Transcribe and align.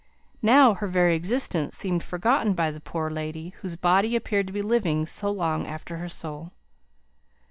Now 0.41 0.73
her 0.73 0.87
very 0.87 1.15
existence 1.15 1.77
seemed 1.77 2.01
forgotten 2.01 2.55
by 2.55 2.71
the 2.71 2.79
poor 2.81 3.11
lady 3.11 3.49
whose 3.61 3.75
body 3.75 4.15
appeared 4.15 4.47
to 4.47 4.53
be 4.53 4.63
living 4.63 5.05
so 5.05 5.29
long 5.29 5.67
after 5.67 5.97
her 5.97 6.09
soul. 6.09 6.53